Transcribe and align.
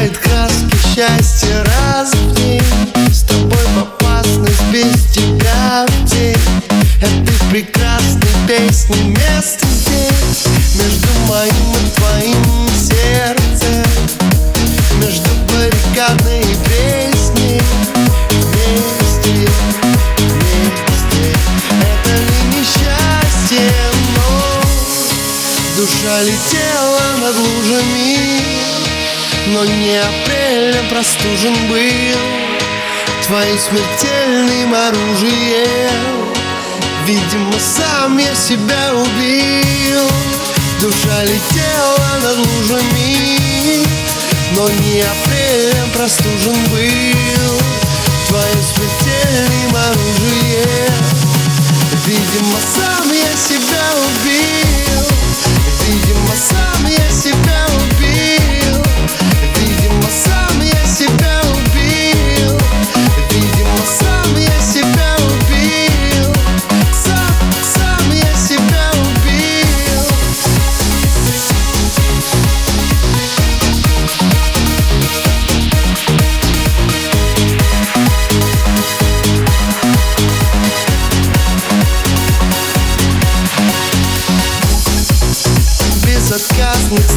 Меняет 0.00 0.16
краски 0.16 0.76
счастья 0.94 1.62
раз 1.62 2.14
в 2.14 2.34
день. 2.34 2.62
С 3.12 3.20
тобой 3.20 3.66
в 3.74 3.82
опасность, 3.82 4.62
без 4.72 4.94
тебя 5.12 5.84
в 5.86 6.04
день. 6.06 6.38
Этой 7.02 7.50
прекрасной 7.50 8.30
песни 8.48 8.96
место 9.08 9.66
здесь. 9.66 10.46
Между 10.76 11.08
моим 11.28 11.52
и 11.52 11.90
твоим 11.98 12.68
сердцем. 12.74 13.84
Между 15.02 15.28
баррикадной 15.52 16.46
песней. 16.64 17.60
Вместе, 18.30 19.50
вместе. 20.16 21.36
Это 21.82 22.16
ли 22.16 22.58
несчастье, 22.58 23.70
но 24.16 24.62
Душа 25.76 26.22
летела 26.22 27.02
над 27.20 27.36
лужами 27.36 28.59
Но 29.48 29.64
не 29.64 29.96
апрелем 29.96 30.88
простужен 30.88 31.54
был 31.68 32.18
Твоим 33.26 33.58
смертельным 33.58 34.74
оружием. 34.74 36.30
Видимо, 37.06 37.58
сам 37.58 38.18
я 38.18 38.34
себя 38.34 38.94
убил. 38.94 40.08
Душа 40.80 41.24
летела 41.24 42.18
над 42.22 42.38
лужами 42.38 43.84
Но 44.54 44.68
не 44.68 45.02
апрелем 45.02 45.90
простужен 45.94 46.54
был 46.66 47.60
Твоим 48.28 48.62
смертельным 48.62 49.76
оружием. 49.76 51.04
Видимо, 52.06 52.58
сам 52.74 53.12
я 53.12 53.36
себя 53.36 53.82
убил 53.96 54.69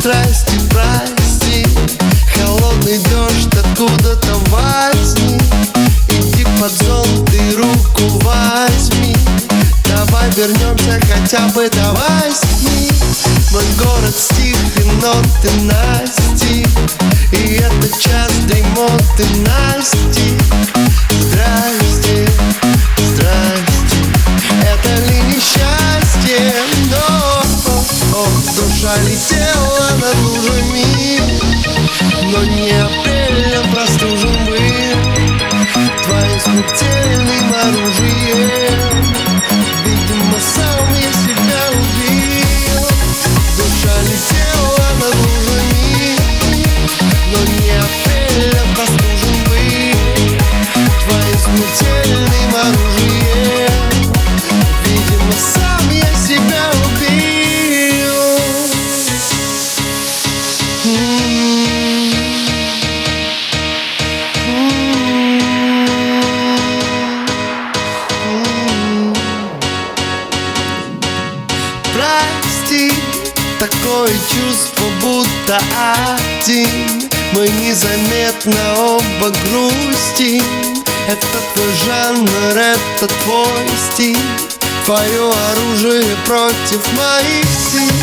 страсти 0.00 0.58
прости. 0.70 1.66
Холодный 2.34 2.98
дождь 3.10 3.54
откуда-то 3.54 4.34
возьми. 4.48 5.38
Иди 6.08 6.46
под 6.58 6.72
зонт 6.72 7.30
и 7.34 7.54
руку 7.54 8.18
возьми. 8.24 9.14
Давай 9.84 10.30
вернемся 10.30 10.98
хотя 11.06 11.46
бы 11.48 11.68
до 11.68 11.92
восьми 11.92 12.90
Мой 13.52 13.64
город 13.78 14.16
стих 14.16 14.56
и 14.76 14.90
ноты 15.02 15.50
Насти. 15.62 16.66
И 17.32 17.54
это 17.56 17.88
час 18.00 18.30
дремоты 18.46 19.26
Насти. 19.44 20.38
Здрасте, 21.20 21.79
апрелем 34.00 34.20
простужен 34.20 34.46
был 34.46 34.62
Твоим 36.02 36.40
смертельным 36.40 37.52
оружием 37.52 39.14
Видимо, 39.84 40.38
сам 40.40 40.94
я 40.94 41.12
себя 41.12 41.62
убил. 41.72 42.82
Душа 43.56 43.96
летела 44.02 44.49
такое 74.10 74.18
чувство 74.28 74.84
будто 75.00 75.58
один. 76.26 77.10
Мы 77.32 77.48
незаметно 77.48 78.60
оба 78.76 79.30
грустим. 79.44 80.44
Это 81.08 81.26
твой 81.54 81.72
жанр, 81.84 82.56
это 82.56 83.06
твой 83.24 83.68
стиль. 83.92 84.16
Твое 84.84 85.30
оружие 85.30 86.16
против 86.26 86.92
моих 86.94 87.44
сил. 87.72 87.94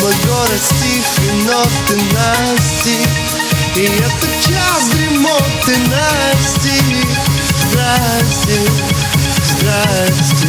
Мой 0.00 0.14
город 0.26 0.60
стих 0.62 1.04
и 1.18 1.46
ноты 1.46 2.00
Насти. 2.12 2.98
И 3.76 3.84
это 3.84 4.26
час 4.46 4.88
дремоты 4.90 5.76
Насти. 5.88 6.80
Здрасте, 7.70 8.60
здрасте 9.58 10.39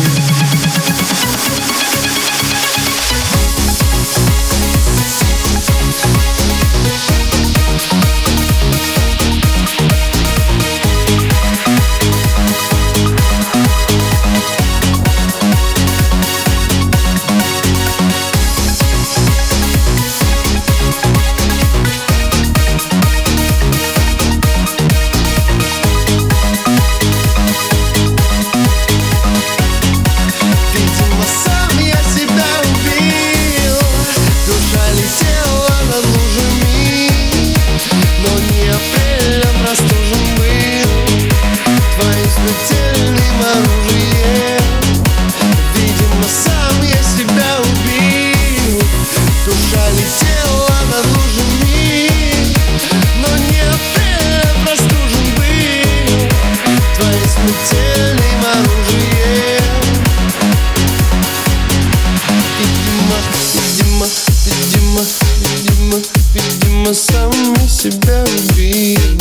мы 66.91 66.95
сами 66.95 67.67
себя 67.69 68.21
убьем 68.25 69.17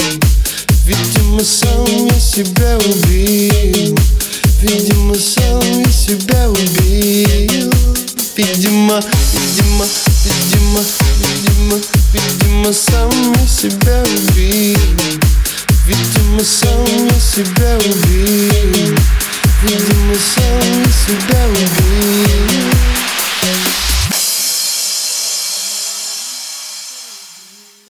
Видимо, 0.84 1.38
сами 1.44 2.18
себя 2.18 2.76
убьем 2.78 3.96
Видимо, 4.60 5.14
сами 5.14 5.88
себя 5.88 6.48
убил 6.48 7.70
Видимо, 8.36 9.00
видимо, 9.32 9.86
видимо, 10.24 10.80
видимо, 11.20 11.78
видимо, 12.12 12.72
сами 12.72 13.46
себя 13.46 14.02
убил 14.02 14.76
Видимо, 15.86 16.42
сами 16.42 17.20
себя 17.20 17.78
убил 17.78 18.96
Видимо, 19.62 20.16
сами 20.34 20.86
себя 21.06 21.46
убил 21.46 22.49